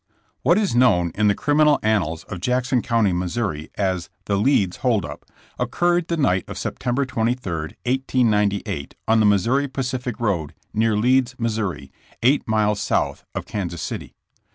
[0.43, 4.77] W HAT is known in the criminal annals of Jackson County, Missouri, as "The Leeds
[4.77, 5.23] Hold up/*
[5.59, 7.53] occurred the night of Septem ber 23,
[7.85, 11.75] 1898, on the Missouri Pacific road near Leeds, Mo.,
[12.23, 14.15] eight miles south of Kansas City.